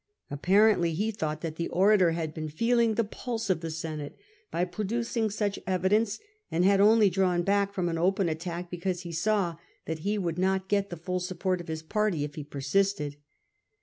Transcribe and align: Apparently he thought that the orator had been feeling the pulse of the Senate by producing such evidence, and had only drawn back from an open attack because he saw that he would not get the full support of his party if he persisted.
Apparently 0.31 0.95
he 0.95 1.11
thought 1.11 1.41
that 1.41 1.57
the 1.57 1.67
orator 1.67 2.13
had 2.13 2.33
been 2.33 2.49
feeling 2.49 2.95
the 2.95 3.03
pulse 3.03 3.51
of 3.51 3.61
the 3.61 3.69
Senate 3.69 4.17
by 4.49 4.65
producing 4.65 5.29
such 5.29 5.59
evidence, 5.67 6.17
and 6.49 6.65
had 6.65 6.81
only 6.81 7.07
drawn 7.07 7.43
back 7.43 7.71
from 7.71 7.87
an 7.87 7.99
open 7.99 8.27
attack 8.27 8.71
because 8.71 9.01
he 9.01 9.11
saw 9.11 9.57
that 9.85 9.99
he 9.99 10.17
would 10.17 10.39
not 10.39 10.67
get 10.67 10.89
the 10.89 10.97
full 10.97 11.19
support 11.19 11.61
of 11.61 11.67
his 11.67 11.83
party 11.83 12.23
if 12.23 12.33
he 12.33 12.43
persisted. 12.43 13.17